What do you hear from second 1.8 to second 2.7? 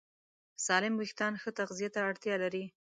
ته اړتیا لري.